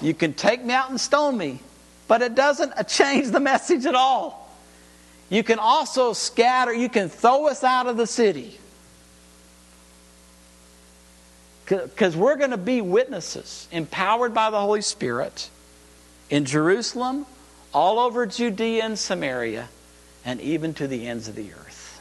You 0.00 0.14
can 0.14 0.34
take 0.34 0.64
me 0.64 0.74
out 0.74 0.90
and 0.90 1.00
stone 1.00 1.36
me. 1.36 1.60
But 2.08 2.22
it 2.22 2.34
doesn't 2.34 2.72
change 2.88 3.28
the 3.30 3.40
message 3.40 3.86
at 3.86 3.94
all. 3.94 4.42
You 5.28 5.42
can 5.42 5.58
also 5.58 6.12
scatter, 6.12 6.72
you 6.72 6.88
can 6.88 7.08
throw 7.08 7.48
us 7.48 7.64
out 7.64 7.86
of 7.86 7.96
the 7.96 8.06
city. 8.06 8.58
Because 11.66 12.16
we're 12.16 12.36
going 12.36 12.52
to 12.52 12.56
be 12.56 12.80
witnesses, 12.80 13.66
empowered 13.72 14.32
by 14.32 14.50
the 14.50 14.60
Holy 14.60 14.82
Spirit, 14.82 15.50
in 16.30 16.44
Jerusalem, 16.44 17.26
all 17.74 17.98
over 17.98 18.24
Judea 18.24 18.84
and 18.84 18.96
Samaria, 18.96 19.68
and 20.24 20.40
even 20.40 20.74
to 20.74 20.86
the 20.86 21.08
ends 21.08 21.26
of 21.26 21.34
the 21.34 21.52
earth. 21.52 22.00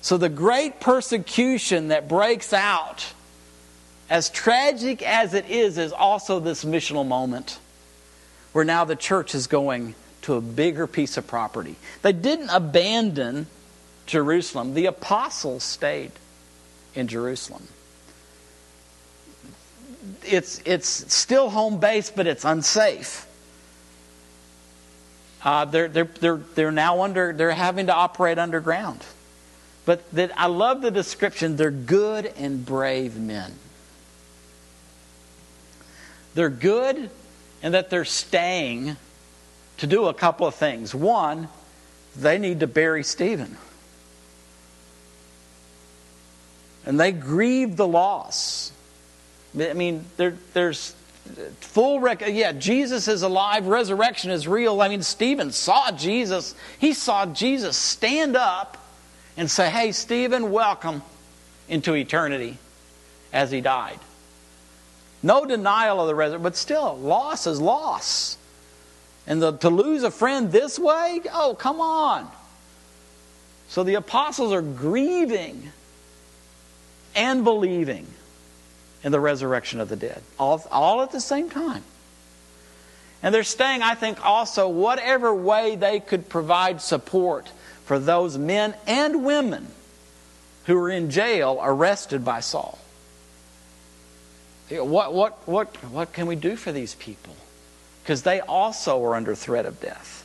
So 0.00 0.16
the 0.16 0.28
great 0.28 0.78
persecution 0.78 1.88
that 1.88 2.08
breaks 2.08 2.52
out, 2.52 3.12
as 4.10 4.30
tragic 4.30 5.02
as 5.02 5.34
it 5.34 5.48
is, 5.48 5.78
is 5.78 5.92
also 5.92 6.40
this 6.40 6.64
missional 6.64 7.06
moment 7.06 7.58
where 8.52 8.64
now 8.64 8.84
the 8.84 8.96
church 8.96 9.34
is 9.34 9.46
going 9.46 9.94
to 10.22 10.34
a 10.34 10.40
bigger 10.40 10.86
piece 10.86 11.16
of 11.16 11.26
property. 11.26 11.76
They 12.02 12.12
didn't 12.12 12.50
abandon 12.50 13.46
Jerusalem, 14.06 14.74
the 14.74 14.86
apostles 14.86 15.62
stayed 15.62 16.12
in 16.94 17.08
Jerusalem 17.08 17.66
it's, 20.24 20.60
it's 20.64 21.12
still 21.12 21.50
home 21.50 21.78
base, 21.78 22.10
but 22.10 22.26
it's 22.26 22.44
unsafe. 22.44 23.26
Uh, 25.42 25.64
they're, 25.66 25.88
they're, 25.88 26.04
they're, 26.04 26.40
they're 26.54 26.72
now 26.72 27.02
under, 27.02 27.32
they're 27.32 27.50
having 27.50 27.86
to 27.86 27.94
operate 27.94 28.38
underground. 28.38 29.04
But 29.84 30.10
that, 30.12 30.32
I 30.38 30.46
love 30.46 30.80
the 30.80 30.90
description. 30.90 31.56
They're 31.56 31.70
good 31.70 32.26
and 32.36 32.64
brave 32.64 33.16
men. 33.16 33.52
They're 36.34 36.50
good 36.50 37.10
and 37.62 37.74
that 37.74 37.90
they're 37.90 38.04
staying 38.04 38.96
to 39.78 39.86
do 39.86 40.06
a 40.06 40.14
couple 40.14 40.46
of 40.46 40.54
things. 40.54 40.94
One, 40.94 41.48
they 42.16 42.38
need 42.38 42.60
to 42.60 42.66
bury 42.66 43.04
Stephen. 43.04 43.56
And 46.86 47.00
they 47.00 47.12
grieve 47.12 47.76
the 47.76 47.86
loss. 47.86 48.72
I 49.58 49.72
mean, 49.72 50.04
there, 50.16 50.36
there's 50.52 50.94
full 51.60 52.00
rec- 52.00 52.22
yeah 52.28 52.52
jesus 52.52 53.08
is 53.08 53.22
alive 53.22 53.66
resurrection 53.66 54.30
is 54.30 54.46
real 54.46 54.82
i 54.82 54.88
mean 54.88 55.02
stephen 55.02 55.50
saw 55.50 55.90
jesus 55.90 56.54
he 56.78 56.92
saw 56.92 57.24
jesus 57.24 57.78
stand 57.78 58.36
up 58.36 58.76
and 59.38 59.50
say 59.50 59.70
hey 59.70 59.90
stephen 59.90 60.50
welcome 60.50 61.02
into 61.66 61.94
eternity 61.94 62.58
as 63.32 63.50
he 63.50 63.62
died 63.62 63.98
no 65.24 65.44
denial 65.44 66.00
of 66.00 66.06
the 66.06 66.14
resurrection 66.14 66.42
but 66.42 66.56
still 66.56 66.96
loss 66.98 67.46
is 67.46 67.60
loss 67.60 68.36
and 69.26 69.40
the, 69.42 69.52
to 69.52 69.70
lose 69.70 70.02
a 70.02 70.10
friend 70.10 70.52
this 70.52 70.78
way 70.78 71.20
oh 71.32 71.56
come 71.58 71.80
on 71.80 72.28
so 73.68 73.82
the 73.82 73.94
apostles 73.94 74.52
are 74.52 74.62
grieving 74.62 75.72
and 77.16 77.44
believing 77.44 78.06
in 79.02 79.12
the 79.12 79.20
resurrection 79.20 79.80
of 79.80 79.88
the 79.88 79.96
dead. 79.96 80.22
All, 80.38 80.66
all 80.70 81.02
at 81.02 81.12
the 81.12 81.20
same 81.20 81.50
time. 81.50 81.82
And 83.22 83.34
they're 83.34 83.44
staying, 83.44 83.82
I 83.82 83.94
think, 83.94 84.24
also 84.24 84.68
whatever 84.68 85.34
way 85.34 85.76
they 85.76 86.00
could 86.00 86.28
provide 86.28 86.80
support 86.80 87.50
for 87.84 87.98
those 87.98 88.36
men 88.36 88.74
and 88.86 89.24
women 89.24 89.68
who 90.66 90.76
were 90.76 90.90
in 90.90 91.10
jail 91.10 91.58
arrested 91.62 92.24
by 92.24 92.40
Saul. 92.40 92.78
What, 94.70 95.12
what, 95.12 95.46
what, 95.46 95.76
what 95.84 96.12
can 96.12 96.26
we 96.26 96.36
do 96.36 96.56
for 96.56 96.72
these 96.72 96.94
people? 96.94 97.36
Because 98.02 98.22
they 98.22 98.40
also 98.40 99.02
are 99.04 99.14
under 99.14 99.34
threat 99.34 99.66
of 99.66 99.80
death. 99.80 100.24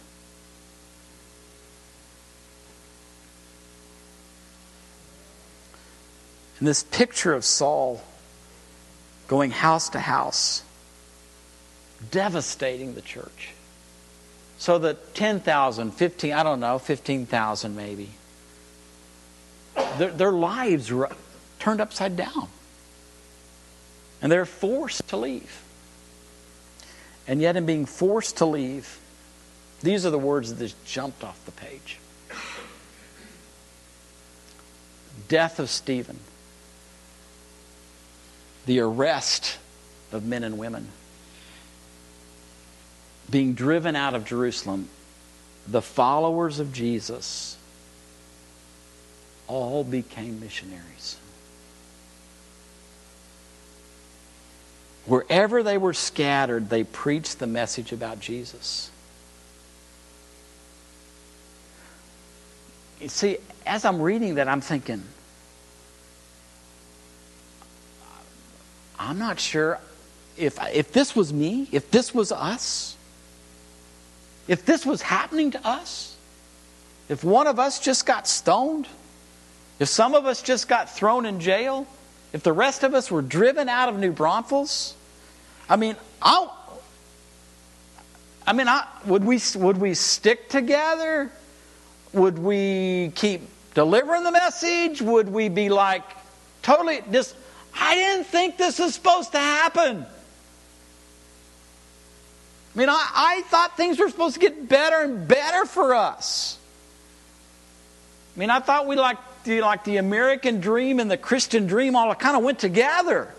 And 6.59 6.67
this 6.67 6.83
picture 6.83 7.33
of 7.33 7.45
Saul 7.45 8.01
going 9.27 9.51
house 9.51 9.89
to 9.89 9.99
house, 9.99 10.63
devastating 12.11 12.95
the 12.95 13.01
church. 13.01 13.53
So 14.57 14.77
that 14.79 15.15
10,000, 15.15 15.91
15, 15.91 16.33
I 16.33 16.43
don't 16.43 16.59
know, 16.59 16.79
15,000 16.79 17.75
maybe, 17.75 18.09
their, 19.97 20.11
their 20.11 20.31
lives 20.31 20.91
were 20.91 21.09
turned 21.59 21.79
upside 21.79 22.17
down. 22.17 22.49
And 24.21 24.31
they're 24.31 24.45
forced 24.45 25.07
to 25.09 25.17
leave. 25.17 25.61
And 27.27 27.41
yet, 27.41 27.55
in 27.55 27.65
being 27.65 27.85
forced 27.85 28.37
to 28.37 28.45
leave, 28.45 28.99
these 29.81 30.05
are 30.05 30.09
the 30.09 30.19
words 30.19 30.53
that 30.53 30.59
just 30.59 30.85
jumped 30.85 31.23
off 31.23 31.43
the 31.45 31.51
page. 31.51 31.99
Death 35.27 35.59
of 35.59 35.69
Stephen 35.69 36.19
the 38.69 38.79
arrest 38.79 39.57
of 40.11 40.23
men 40.23 40.43
and 40.43 40.59
women. 40.59 40.87
Being 43.31 43.55
driven 43.55 43.95
out 43.95 44.13
of 44.13 44.25
Jerusalem, 44.25 44.89
the 45.67 45.81
followers 45.81 46.59
of 46.59 46.71
Jesus 46.71 47.57
all 49.47 49.83
became 49.83 50.39
missionaries. 50.39 51.17
Wherever 55.09 55.63
they 55.63 55.79
were 55.79 55.95
scattered, 55.95 56.69
they 56.69 56.83
preached 56.83 57.39
the 57.39 57.47
message 57.47 57.91
about 57.91 58.19
Jesus. 58.19 58.91
You 63.01 63.09
see, 63.09 63.37
as 63.65 63.85
I'm 63.85 64.03
reading 64.03 64.35
that, 64.35 64.47
I'm 64.47 64.61
thinking, 64.61 65.01
I'm 68.99 69.17
not 69.17 69.39
sure 69.39 69.79
if, 70.37 70.59
if 70.71 70.93
this 70.93 71.15
was 71.15 71.33
me, 71.33 71.67
if 71.71 71.89
this 71.89 72.13
was 72.13 72.31
us, 72.31 72.95
if 74.47 74.63
this 74.63 74.85
was 74.85 75.01
happening 75.01 75.49
to 75.51 75.67
us, 75.67 76.15
if 77.07 77.23
one 77.23 77.47
of 77.47 77.57
us 77.57 77.79
just 77.79 78.05
got 78.05 78.27
stoned, 78.27 78.87
if 79.79 79.87
some 79.87 80.13
of 80.13 80.27
us 80.27 80.43
just 80.43 80.67
got 80.67 80.95
thrown 80.95 81.25
in 81.25 81.39
jail, 81.39 81.87
if 82.31 82.43
the 82.43 82.53
rest 82.53 82.83
of 82.83 82.93
us 82.93 83.09
were 83.09 83.23
driven 83.23 83.67
out 83.67 83.89
of 83.89 83.97
New 83.97 84.11
Braunfels, 84.11 84.93
I 85.69 85.75
mean, 85.75 85.95
I, 86.21 86.49
I 88.47 88.53
mean, 88.53 88.67
I, 88.67 88.87
would 89.05 89.23
we 89.23 89.39
would 89.55 89.77
we 89.77 89.93
stick 89.93 90.49
together? 90.49 91.31
Would 92.13 92.39
we 92.39 93.11
keep 93.13 93.41
delivering 93.75 94.23
the 94.23 94.31
message? 94.31 95.01
Would 95.01 95.29
we 95.29 95.47
be 95.49 95.69
like 95.69 96.03
totally 96.63 97.01
just? 97.11 97.35
I 97.79 97.93
didn't 97.93 98.25
think 98.25 98.57
this 98.57 98.79
was 98.79 98.95
supposed 98.95 99.31
to 99.33 99.37
happen. 99.37 100.05
I 102.75 102.77
mean, 102.77 102.89
I, 102.89 103.09
I 103.13 103.41
thought 103.47 103.77
things 103.77 103.99
were 103.99 104.09
supposed 104.09 104.35
to 104.35 104.39
get 104.39 104.67
better 104.67 105.01
and 105.01 105.27
better 105.27 105.65
for 105.65 105.93
us. 105.93 106.57
I 108.35 108.39
mean, 108.39 108.49
I 108.49 108.59
thought 108.59 108.87
we 108.87 108.95
like 108.95 109.17
the 109.43 109.61
like 109.61 109.83
the 109.83 109.97
American 109.97 110.61
dream 110.61 110.99
and 110.99 111.11
the 111.11 111.17
Christian 111.17 111.67
dream 111.67 111.95
all 111.95 112.13
kind 112.15 112.35
of 112.35 112.43
went 112.43 112.57
together. 112.57 113.33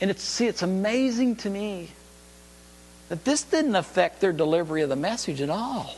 And 0.00 0.10
it's, 0.10 0.22
see, 0.22 0.46
it's 0.46 0.62
amazing 0.62 1.36
to 1.36 1.50
me 1.50 1.90
that 3.08 3.24
this 3.24 3.42
didn't 3.42 3.76
affect 3.76 4.20
their 4.20 4.32
delivery 4.32 4.82
of 4.82 4.88
the 4.88 4.96
message 4.96 5.40
at 5.40 5.50
all. 5.50 5.94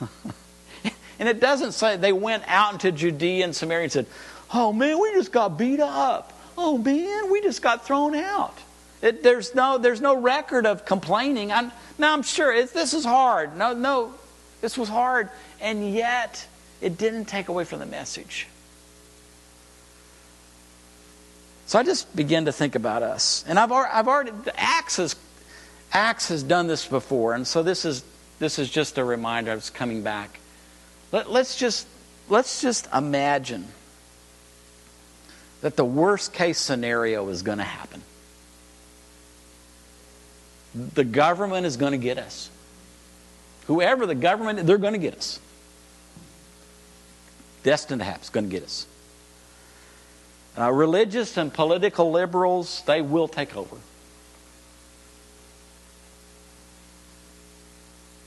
and 1.18 1.28
it 1.28 1.38
doesn't 1.38 1.72
say 1.72 1.96
they 1.96 2.12
went 2.12 2.42
out 2.46 2.72
into 2.72 2.90
Judea 2.90 3.44
and 3.44 3.54
Samaria 3.54 3.84
and 3.84 3.92
said, 3.92 4.06
Oh 4.52 4.72
man, 4.72 4.98
we 5.00 5.12
just 5.12 5.30
got 5.30 5.58
beat 5.58 5.80
up. 5.80 6.32
Oh 6.56 6.78
man, 6.78 7.30
we 7.30 7.40
just 7.40 7.62
got 7.62 7.86
thrown 7.86 8.14
out. 8.14 8.58
It, 9.00 9.22
there's, 9.22 9.54
no, 9.54 9.78
there's 9.78 10.00
no 10.00 10.16
record 10.16 10.66
of 10.66 10.84
complaining. 10.84 11.52
I'm, 11.52 11.70
now 11.98 12.12
I'm 12.12 12.22
sure 12.22 12.52
this 12.64 12.94
is 12.94 13.04
hard. 13.04 13.56
No, 13.56 13.72
no, 13.72 14.14
this 14.60 14.76
was 14.76 14.88
hard. 14.88 15.28
And 15.60 15.92
yet, 15.92 16.44
it 16.80 16.98
didn't 16.98 17.26
take 17.26 17.48
away 17.48 17.64
from 17.64 17.78
the 17.78 17.86
message. 17.86 18.48
So 21.68 21.78
I 21.78 21.82
just 21.82 22.16
begin 22.16 22.46
to 22.46 22.52
think 22.52 22.76
about 22.76 23.02
us. 23.02 23.44
And 23.46 23.58
I've, 23.58 23.70
I've 23.70 24.08
already, 24.08 24.32
Acts 24.56 24.96
has, 24.96 25.14
Acts 25.92 26.30
has 26.30 26.42
done 26.42 26.66
this 26.66 26.86
before. 26.86 27.34
And 27.34 27.46
so 27.46 27.62
this 27.62 27.84
is, 27.84 28.02
this 28.38 28.58
is 28.58 28.70
just 28.70 28.96
a 28.96 29.04
reminder 29.04 29.52
of 29.52 29.74
coming 29.74 30.02
back. 30.02 30.40
Let, 31.12 31.30
let's, 31.30 31.56
just, 31.56 31.86
let's 32.30 32.62
just 32.62 32.88
imagine 32.94 33.68
that 35.60 35.76
the 35.76 35.84
worst 35.84 36.32
case 36.32 36.56
scenario 36.56 37.28
is 37.28 37.42
going 37.42 37.58
to 37.58 37.64
happen. 37.64 38.00
The 40.74 41.04
government 41.04 41.66
is 41.66 41.76
going 41.76 41.92
to 41.92 41.98
get 41.98 42.16
us. 42.16 42.48
Whoever 43.66 44.06
the 44.06 44.14
government, 44.14 44.66
they're 44.66 44.78
going 44.78 44.94
to 44.94 44.98
get 44.98 45.14
us. 45.14 45.38
Destined 47.62 48.00
to 48.00 48.06
happen, 48.06 48.22
is 48.22 48.30
going 48.30 48.48
to 48.48 48.50
get 48.50 48.64
us. 48.64 48.86
Uh, 50.58 50.72
religious 50.72 51.36
and 51.36 51.54
political 51.54 52.10
liberals, 52.10 52.82
they 52.86 53.00
will 53.00 53.28
take 53.28 53.56
over. 53.56 53.76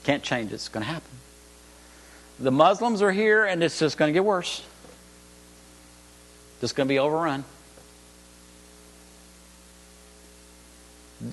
Can't 0.06 0.24
change 0.24 0.52
it. 0.52 0.56
It's 0.56 0.70
going 0.70 0.86
to 0.86 0.92
happen. 0.92 1.10
The 2.40 2.52
Muslims 2.52 3.02
are 3.02 3.12
here, 3.12 3.44
and 3.44 3.62
it's 3.62 3.78
just 3.78 3.98
going 3.98 4.10
to 4.10 4.14
get 4.14 4.24
worse. 4.24 4.64
Just 6.62 6.76
going 6.76 6.88
to 6.88 6.94
be 6.94 7.00
overrun. 7.00 7.44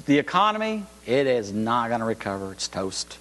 The 0.06 0.18
economy, 0.18 0.84
it 1.06 1.26
is 1.26 1.52
not 1.52 1.88
going 1.88 2.00
to 2.00 2.06
recover. 2.06 2.52
It's 2.52 2.66
toast. 2.66 3.18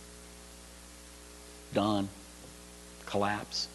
Done. 1.73 2.09
Collapse. 3.05 3.67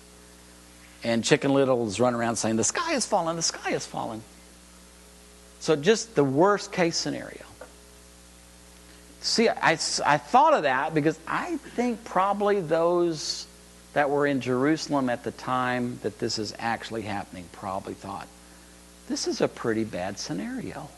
And 1.04 1.24
Chicken 1.24 1.52
Little 1.52 1.86
is 1.86 1.98
running 1.98 2.18
around 2.18 2.36
saying, 2.36 2.56
The 2.56 2.64
sky 2.64 2.94
is 2.94 3.06
falling, 3.06 3.36
the 3.36 3.42
sky 3.42 3.72
is 3.72 3.84
falling. 3.84 4.22
So, 5.60 5.76
just 5.76 6.14
the 6.14 6.24
worst 6.24 6.72
case 6.72 6.96
scenario. 6.96 7.44
See, 9.20 9.48
I, 9.48 9.72
I 9.72 10.18
thought 10.18 10.54
of 10.54 10.64
that 10.64 10.94
because 10.94 11.18
I 11.28 11.56
think 11.56 12.04
probably 12.04 12.60
those 12.60 13.46
that 13.92 14.10
were 14.10 14.26
in 14.26 14.40
Jerusalem 14.40 15.08
at 15.08 15.22
the 15.22 15.30
time 15.30 16.00
that 16.02 16.18
this 16.18 16.38
is 16.38 16.54
actually 16.58 17.02
happening 17.02 17.48
probably 17.52 17.94
thought, 17.94 18.26
this 19.08 19.28
is 19.28 19.40
a 19.40 19.48
pretty 19.48 19.84
bad 19.84 20.18
scenario. 20.18 20.88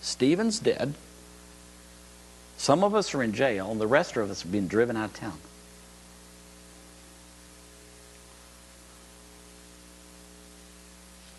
Stephen's 0.00 0.58
dead. 0.58 0.94
Some 2.56 2.82
of 2.82 2.94
us 2.94 3.14
are 3.14 3.22
in 3.22 3.32
jail, 3.32 3.70
and 3.70 3.80
the 3.80 3.86
rest 3.86 4.16
of 4.16 4.30
us 4.30 4.44
are 4.44 4.48
being 4.48 4.68
driven 4.68 4.96
out 4.96 5.10
of 5.10 5.14
town. 5.14 5.38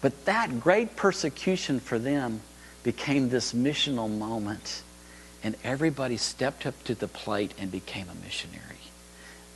But 0.02 0.26
that 0.26 0.60
great 0.60 0.96
persecution 0.96 1.80
for 1.80 2.00
them 2.00 2.42
became 2.84 3.30
this 3.30 3.54
missional 3.54 4.10
moment. 4.10 4.84
And 5.44 5.56
everybody 5.64 6.18
stepped 6.18 6.66
up 6.66 6.82
to 6.86 6.96
the 6.96 7.08
plate 7.08 7.54
and 7.58 7.72
became 7.72 8.08
a 8.10 8.26
missionary. 8.26 8.64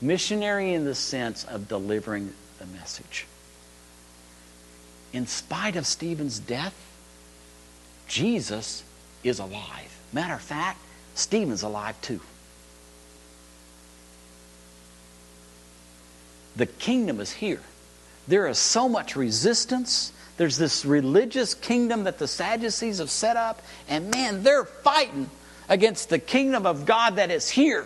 Missionary 0.01 0.73
in 0.73 0.85
the 0.85 0.95
sense 0.95 1.43
of 1.45 1.67
delivering 1.67 2.33
the 2.59 2.65
message. 2.65 3.25
In 5.11 5.27
spite 5.27 5.75
of 5.75 5.85
Stephen's 5.85 6.39
death, 6.39 6.75
Jesus 8.07 8.83
is 9.23 9.39
alive. 9.39 9.97
Matter 10.11 10.33
of 10.33 10.41
fact, 10.41 10.79
Stephen's 11.15 11.63
alive 11.63 11.99
too. 12.01 12.19
The 16.55 16.65
kingdom 16.65 17.19
is 17.19 17.31
here. 17.31 17.61
There 18.27 18.47
is 18.47 18.57
so 18.57 18.87
much 18.87 19.15
resistance 19.15 20.11
there's 20.37 20.57
this 20.57 20.83
religious 20.85 21.53
kingdom 21.53 22.05
that 22.05 22.17
the 22.17 22.27
Sadducees 22.27 22.97
have 22.97 23.11
set 23.11 23.37
up, 23.37 23.61
and 23.87 24.09
man, 24.11 24.43
they're 24.43 24.65
fighting 24.65 25.29
against 25.69 26.09
the 26.09 26.19
kingdom 26.19 26.65
of 26.65 26.85
God 26.85 27.17
that 27.17 27.31
is 27.31 27.49
here. 27.49 27.85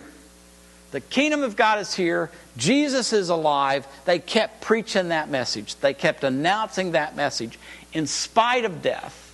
The 0.90 1.00
kingdom 1.00 1.42
of 1.42 1.54
God 1.54 1.80
is 1.80 1.94
here. 1.94 2.30
Jesus 2.56 3.12
is 3.12 3.28
alive. 3.28 3.86
They 4.06 4.18
kept 4.18 4.62
preaching 4.62 5.08
that 5.08 5.28
message. 5.28 5.76
They 5.76 5.92
kept 5.92 6.24
announcing 6.24 6.92
that 6.92 7.14
message 7.14 7.58
in 7.92 8.06
spite 8.06 8.64
of 8.64 8.80
death 8.80 9.24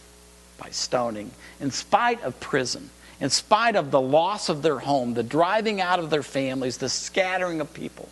by 0.58 0.70
stoning, 0.70 1.30
in 1.60 1.70
spite 1.70 2.22
of 2.22 2.38
prison, 2.40 2.90
in 3.20 3.30
spite 3.30 3.76
of 3.76 3.92
the 3.92 4.00
loss 4.00 4.48
of 4.48 4.62
their 4.62 4.80
home, 4.80 5.14
the 5.14 5.22
driving 5.22 5.80
out 5.80 6.00
of 6.00 6.10
their 6.10 6.24
families, 6.24 6.78
the 6.78 6.88
scattering 6.88 7.60
of 7.60 7.72
people. 7.72 8.08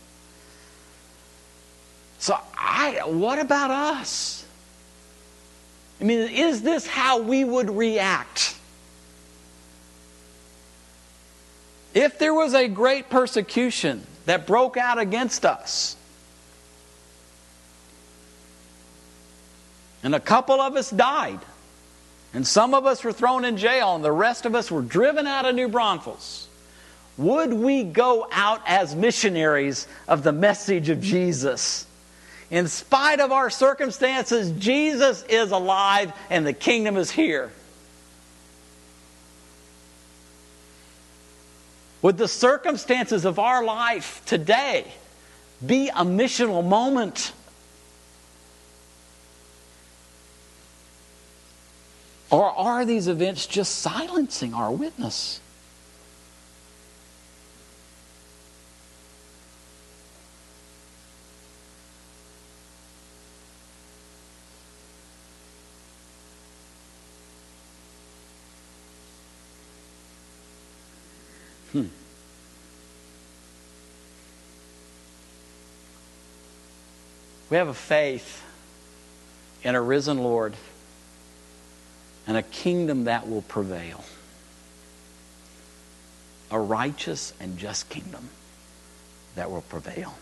So, 2.19 2.39
I, 2.57 3.01
what 3.05 3.41
about 3.41 3.73
us? 3.73 4.42
I 6.03 6.05
mean, 6.05 6.19
is 6.31 6.63
this 6.63 6.85
how 6.85 7.21
we 7.23 7.45
would 7.45 7.71
react? 7.71 8.57
If 11.95 12.19
there 12.19 12.35
was 12.35 12.55
a 12.55 12.67
great 12.67 13.09
persecution 13.09 14.05
that 14.27 14.45
broke 14.45 14.77
out 14.77 14.99
against 14.99 15.45
us, 15.45 15.95
and 20.03 20.13
a 20.13 20.19
couple 20.19 20.61
of 20.61 20.75
us 20.75 20.91
died, 20.91 21.39
and 22.35 22.45
some 22.45 22.75
of 22.75 22.85
us 22.85 23.05
were 23.05 23.13
thrown 23.13 23.45
in 23.45 23.57
jail, 23.57 23.95
and 23.95 24.03
the 24.03 24.11
rest 24.11 24.45
of 24.45 24.57
us 24.57 24.73
were 24.73 24.83
driven 24.83 25.29
out 25.29 25.45
of 25.45 25.55
New 25.55 25.69
Braunfels, 25.69 26.49
would 27.17 27.53
we 27.53 27.85
go 27.85 28.27
out 28.33 28.61
as 28.67 28.97
missionaries 28.97 29.87
of 30.09 30.25
the 30.25 30.33
message 30.33 30.89
of 30.89 31.01
Jesus? 31.01 31.87
In 32.53 32.69
spite 32.69 33.19
of 33.19 33.33
our 33.33 33.49
circumstances, 33.49 34.53
Jesus 34.53 35.25
is 35.25 35.53
alive 35.53 36.13
and 36.29 36.47
the 36.47 36.53
kingdom 36.53 36.99
is 36.99 37.11
here. 37.11 37.51
Would 42.03 42.19
the 42.19 42.29
circumstances 42.29 43.25
of 43.25 43.39
our 43.39 43.65
life 43.65 44.21
today 44.27 44.93
be 45.65 45.89
a 45.89 46.05
missional 46.05 46.63
moment? 46.63 47.33
Or 52.29 52.51
are 52.51 52.85
these 52.85 53.09
events 53.09 53.47
just 53.47 53.77
silencing 53.77 54.53
our 54.53 54.71
witness? 54.71 55.41
We 77.53 77.59
have 77.59 77.69
a 77.69 77.75
faith 77.75 78.43
in 79.63 79.75
a 79.75 79.83
risen 79.83 80.17
Lord 80.17 80.57
and 82.27 82.35
a 82.35 82.43
kingdom 82.43 83.05
that 83.05 83.29
will 83.29 83.43
prevail. 83.43 84.03
A 86.51 86.59
righteous 86.59 87.35
and 87.39 87.59
just 87.59 87.91
kingdom 87.91 88.31
that 89.35 89.51
will 89.51 89.61
prevail. 89.61 90.15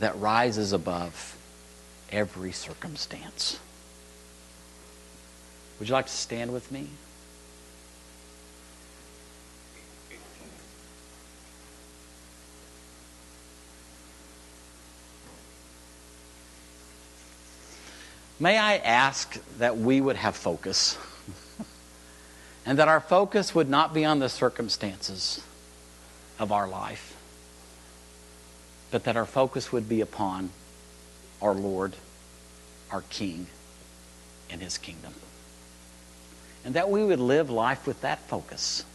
That 0.00 0.20
rises 0.20 0.74
above 0.74 1.38
every 2.12 2.52
circumstance. 2.52 3.58
Would 5.78 5.88
you 5.88 5.94
like 5.94 6.08
to 6.08 6.12
stand 6.12 6.52
with 6.52 6.70
me? 6.70 6.88
May 18.40 18.56
I 18.56 18.78
ask 18.78 19.38
that 19.58 19.76
we 19.76 20.00
would 20.00 20.16
have 20.16 20.34
focus 20.34 20.96
and 22.66 22.78
that 22.78 22.88
our 22.88 23.00
focus 23.00 23.54
would 23.54 23.68
not 23.68 23.92
be 23.92 24.06
on 24.06 24.18
the 24.18 24.30
circumstances 24.30 25.44
of 26.38 26.50
our 26.50 26.66
life, 26.66 27.14
but 28.90 29.04
that 29.04 29.14
our 29.18 29.26
focus 29.26 29.72
would 29.72 29.90
be 29.90 30.00
upon 30.00 30.48
our 31.42 31.52
Lord, 31.52 31.94
our 32.90 33.02
King, 33.10 33.46
and 34.48 34.62
His 34.62 34.78
kingdom. 34.78 35.12
And 36.64 36.74
that 36.74 36.88
we 36.88 37.04
would 37.04 37.20
live 37.20 37.50
life 37.50 37.86
with 37.86 38.00
that 38.00 38.20
focus. 38.20 38.86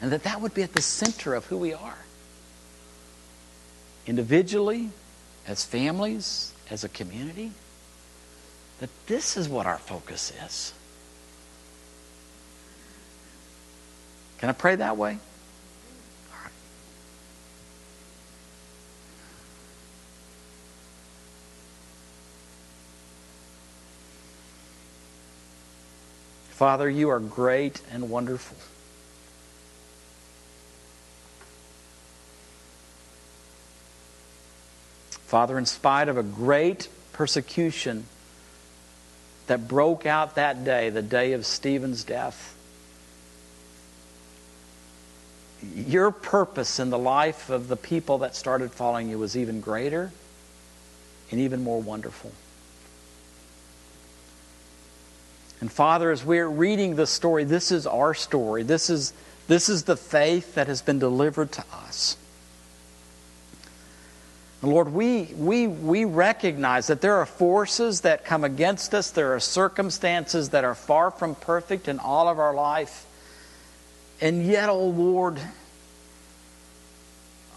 And 0.00 0.10
that 0.10 0.22
that 0.22 0.40
would 0.40 0.54
be 0.54 0.62
at 0.62 0.72
the 0.72 0.80
center 0.80 1.34
of 1.34 1.44
who 1.46 1.58
we 1.58 1.74
are. 1.74 1.98
Individually, 4.06 4.88
as 5.46 5.66
families, 5.66 6.54
as 6.70 6.84
a 6.84 6.88
community, 6.88 7.52
that 8.80 8.90
this 9.06 9.36
is 9.36 9.48
what 9.48 9.66
our 9.66 9.78
focus 9.78 10.32
is. 10.46 10.72
Can 14.38 14.48
I 14.48 14.52
pray 14.52 14.76
that 14.76 14.96
way? 14.96 15.18
Father, 26.50 26.90
you 26.90 27.08
are 27.08 27.20
great 27.20 27.80
and 27.92 28.10
wonderful. 28.10 28.56
Father, 35.28 35.58
in 35.58 35.66
spite 35.66 36.08
of 36.08 36.16
a 36.16 36.22
great 36.22 36.88
persecution 37.12 38.06
that 39.46 39.68
broke 39.68 40.06
out 40.06 40.36
that 40.36 40.64
day, 40.64 40.88
the 40.88 41.02
day 41.02 41.34
of 41.34 41.44
Stephen's 41.44 42.02
death, 42.02 42.56
your 45.74 46.10
purpose 46.10 46.80
in 46.80 46.88
the 46.88 46.98
life 46.98 47.50
of 47.50 47.68
the 47.68 47.76
people 47.76 48.16
that 48.18 48.34
started 48.34 48.72
following 48.72 49.10
you 49.10 49.18
was 49.18 49.36
even 49.36 49.60
greater 49.60 50.12
and 51.30 51.40
even 51.40 51.62
more 51.62 51.82
wonderful. 51.82 52.32
And 55.60 55.70
Father, 55.70 56.10
as 56.10 56.24
we're 56.24 56.48
reading 56.48 56.96
this 56.96 57.10
story, 57.10 57.44
this 57.44 57.70
is 57.70 57.86
our 57.86 58.14
story. 58.14 58.62
This 58.62 58.88
is, 58.88 59.12
this 59.46 59.68
is 59.68 59.82
the 59.82 59.96
faith 59.96 60.54
that 60.54 60.68
has 60.68 60.80
been 60.80 60.98
delivered 60.98 61.52
to 61.52 61.64
us. 61.70 62.16
And 64.62 64.72
Lord, 64.72 64.92
we, 64.92 65.24
we, 65.36 65.66
we 65.68 66.04
recognize 66.04 66.88
that 66.88 67.00
there 67.00 67.16
are 67.16 67.26
forces 67.26 68.00
that 68.00 68.24
come 68.24 68.42
against 68.42 68.94
us, 68.94 69.10
there 69.10 69.34
are 69.34 69.40
circumstances 69.40 70.50
that 70.50 70.64
are 70.64 70.74
far 70.74 71.10
from 71.10 71.34
perfect 71.34 71.86
in 71.86 71.98
all 71.98 72.28
of 72.28 72.38
our 72.38 72.54
life. 72.54 73.06
And 74.20 74.44
yet, 74.44 74.68
oh 74.68 74.88
Lord, 74.88 75.38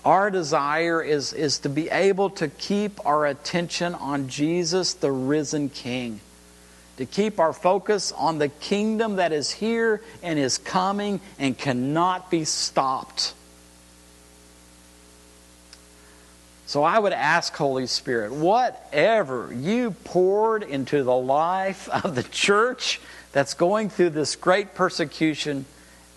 our 0.05 0.29
desire 0.29 1.01
is, 1.01 1.33
is 1.33 1.59
to 1.59 1.69
be 1.69 1.89
able 1.89 2.31
to 2.31 2.47
keep 2.47 3.03
our 3.05 3.25
attention 3.25 3.95
on 3.95 4.29
Jesus, 4.29 4.93
the 4.93 5.11
risen 5.11 5.69
King. 5.69 6.19
To 6.97 7.05
keep 7.05 7.39
our 7.39 7.53
focus 7.53 8.11
on 8.11 8.37
the 8.37 8.49
kingdom 8.49 9.15
that 9.15 9.31
is 9.31 9.49
here 9.49 10.01
and 10.21 10.37
is 10.37 10.59
coming 10.59 11.19
and 11.39 11.57
cannot 11.57 12.29
be 12.29 12.45
stopped. 12.45 13.33
So 16.71 16.83
I 16.83 16.97
would 16.97 17.11
ask, 17.11 17.53
Holy 17.53 17.85
Spirit, 17.85 18.31
whatever 18.31 19.53
you 19.53 19.91
poured 19.91 20.63
into 20.63 21.03
the 21.03 21.13
life 21.13 21.89
of 21.89 22.15
the 22.15 22.23
church 22.23 23.01
that's 23.33 23.55
going 23.55 23.89
through 23.89 24.11
this 24.11 24.37
great 24.37 24.73
persecution 24.73 25.65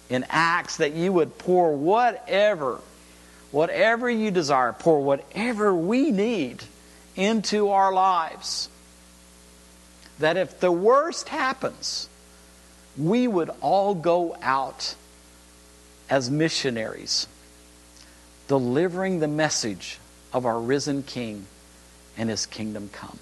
in 0.09 0.25
Acts, 0.29 0.77
that 0.77 0.93
you 0.93 1.12
would 1.12 1.38
pour 1.38 1.75
whatever, 1.75 2.79
whatever 3.51 4.09
you 4.09 4.31
desire, 4.31 4.73
pour 4.73 5.03
whatever 5.03 5.75
we 5.75 6.12
need 6.12 6.62
into 7.17 7.71
our 7.71 7.93
lives. 7.93 8.69
That 10.21 10.37
if 10.37 10.61
the 10.61 10.71
worst 10.71 11.31
happens, 11.31 12.09
we 12.97 13.27
would 13.27 13.51
all 13.61 13.97
go 13.97 14.37
out 14.40 14.95
as 16.09 16.31
missionaries, 16.31 17.27
delivering 18.47 19.19
the 19.19 19.27
message 19.27 19.99
of 20.35 20.44
our 20.44 20.61
risen 20.61 21.05
King 21.05 21.47
and 22.18 22.29
his 22.29 22.44
kingdom 22.44 22.90
come. 22.92 23.18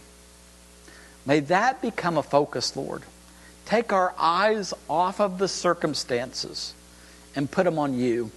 May 1.26 1.40
that 1.40 1.80
become 1.80 2.16
a 2.16 2.22
focus, 2.22 2.74
Lord. 2.74 3.02
Take 3.66 3.92
our 3.92 4.14
eyes 4.18 4.74
off 4.88 5.20
of 5.20 5.38
the 5.38 5.46
circumstances 5.46 6.74
and 7.36 7.50
put 7.50 7.64
them 7.64 7.78
on 7.78 7.94
you 7.94 8.32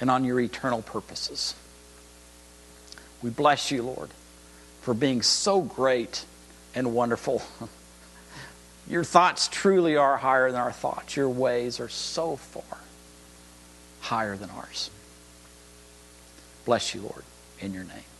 and 0.00 0.10
on 0.10 0.24
your 0.24 0.40
eternal 0.40 0.80
purposes. 0.80 1.54
We 3.22 3.30
bless 3.30 3.70
you, 3.70 3.82
Lord, 3.82 4.10
for 4.80 4.94
being 4.94 5.20
so 5.20 5.60
great 5.60 6.24
and 6.74 6.94
wonderful. 6.94 7.42
Your 8.88 9.04
thoughts 9.04 9.48
truly 9.48 9.96
are 9.96 10.16
higher 10.16 10.50
than 10.50 10.60
our 10.60 10.72
thoughts. 10.72 11.16
Your 11.16 11.28
ways 11.28 11.80
are 11.80 11.88
so 11.90 12.36
far 12.36 12.78
higher 14.00 14.36
than 14.36 14.48
ours. 14.50 14.90
Bless 16.64 16.94
you, 16.94 17.02
Lord 17.02 17.24
in 17.60 17.74
your 17.74 17.84
name. 17.84 18.17